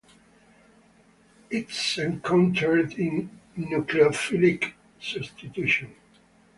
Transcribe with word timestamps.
It 1.51 1.69
is 1.69 1.97
encountered 1.99 2.93
in 2.93 3.37
nucleophilic 3.55 4.73
substitution. 4.99 5.93